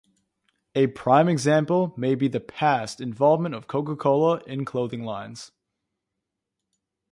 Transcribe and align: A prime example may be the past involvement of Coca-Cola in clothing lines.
A 0.73 0.87
prime 0.87 1.29
example 1.29 1.93
may 1.95 2.15
be 2.15 2.27
the 2.27 2.39
past 2.39 2.99
involvement 2.99 3.53
of 3.53 3.67
Coca-Cola 3.67 4.41
in 4.47 4.65
clothing 4.65 5.03
lines. 5.03 5.51